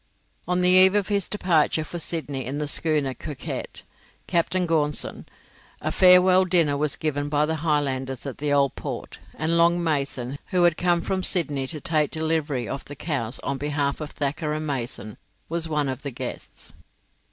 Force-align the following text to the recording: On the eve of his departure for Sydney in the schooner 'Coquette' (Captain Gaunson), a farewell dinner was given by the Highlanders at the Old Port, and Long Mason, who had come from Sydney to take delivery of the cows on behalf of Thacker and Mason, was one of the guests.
On 0.47 0.61
the 0.61 0.69
eve 0.69 0.95
of 0.95 1.09
his 1.09 1.29
departure 1.29 1.83
for 1.83 1.99
Sydney 1.99 2.43
in 2.47 2.57
the 2.57 2.67
schooner 2.67 3.13
'Coquette' 3.13 3.83
(Captain 4.25 4.65
Gaunson), 4.65 5.27
a 5.79 5.91
farewell 5.91 6.43
dinner 6.43 6.75
was 6.75 6.95
given 6.95 7.29
by 7.29 7.45
the 7.45 7.57
Highlanders 7.57 8.25
at 8.25 8.39
the 8.39 8.51
Old 8.51 8.73
Port, 8.73 9.19
and 9.35 9.59
Long 9.59 9.83
Mason, 9.83 10.39
who 10.47 10.63
had 10.63 10.75
come 10.75 11.01
from 11.01 11.21
Sydney 11.21 11.67
to 11.67 11.79
take 11.79 12.09
delivery 12.09 12.67
of 12.67 12.83
the 12.85 12.95
cows 12.95 13.37
on 13.43 13.59
behalf 13.59 14.01
of 14.01 14.09
Thacker 14.09 14.53
and 14.53 14.65
Mason, 14.65 15.17
was 15.49 15.69
one 15.69 15.87
of 15.87 16.01
the 16.01 16.09
guests. 16.09 16.73